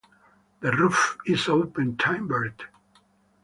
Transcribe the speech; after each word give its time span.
The 0.61 0.71
roof 0.71 1.15
is 1.27 1.47
open 1.47 1.95
timbered. 1.95 2.63